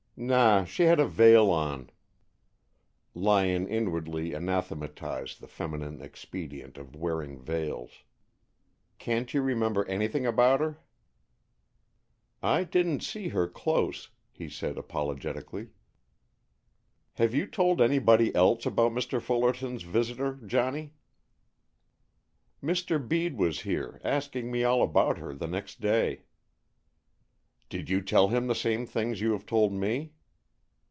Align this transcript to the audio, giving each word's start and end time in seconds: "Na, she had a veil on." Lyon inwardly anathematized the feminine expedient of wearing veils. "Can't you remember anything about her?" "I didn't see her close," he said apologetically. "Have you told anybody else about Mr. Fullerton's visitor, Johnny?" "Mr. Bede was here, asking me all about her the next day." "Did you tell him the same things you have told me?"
"Na, 0.23 0.65
she 0.65 0.83
had 0.83 0.99
a 0.99 1.07
veil 1.07 1.49
on." 1.49 1.89
Lyon 3.15 3.67
inwardly 3.67 4.35
anathematized 4.35 5.41
the 5.41 5.47
feminine 5.47 5.99
expedient 5.99 6.77
of 6.77 6.95
wearing 6.95 7.39
veils. 7.39 8.03
"Can't 8.99 9.33
you 9.33 9.41
remember 9.41 9.83
anything 9.87 10.27
about 10.27 10.59
her?" 10.59 10.77
"I 12.39 12.63
didn't 12.63 12.99
see 12.99 13.29
her 13.29 13.47
close," 13.47 14.11
he 14.31 14.47
said 14.47 14.77
apologetically. 14.77 15.69
"Have 17.15 17.33
you 17.33 17.47
told 17.47 17.81
anybody 17.81 18.35
else 18.35 18.67
about 18.67 18.91
Mr. 18.91 19.19
Fullerton's 19.19 19.81
visitor, 19.81 20.35
Johnny?" 20.45 20.93
"Mr. 22.61 22.99
Bede 23.03 23.39
was 23.39 23.61
here, 23.61 23.99
asking 24.03 24.51
me 24.51 24.63
all 24.63 24.83
about 24.83 25.17
her 25.17 25.33
the 25.33 25.47
next 25.47 25.81
day." 25.81 26.25
"Did 27.69 27.89
you 27.89 28.01
tell 28.01 28.27
him 28.27 28.47
the 28.47 28.53
same 28.55 28.85
things 28.85 29.21
you 29.21 29.31
have 29.31 29.45
told 29.45 29.71
me?" 29.71 30.11